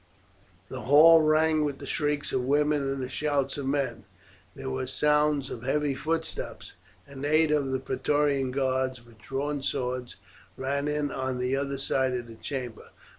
[0.67, 4.05] The hall rang with the shrieks of women and the shouts of men.
[4.55, 6.73] There was a sound of heavy footsteps,
[7.05, 10.15] and eight of the Praetorian guards, with drawn swords,
[10.57, 12.89] ran in on the other side of the chamber.